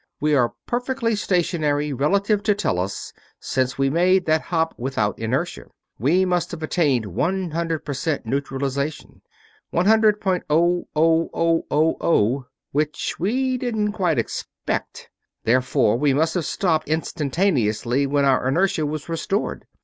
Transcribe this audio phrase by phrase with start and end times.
[0.19, 5.65] "We are perfectly stationary relative to Tellus, since we made that hop without inertia.
[5.99, 9.21] We must have attained one hundred percent neutralization
[9.69, 15.11] one hundred point oh oh oh oh oh which we didn't quite expect.
[15.43, 19.67] Therefore we must have stopped instantaneously when our inertia was restored.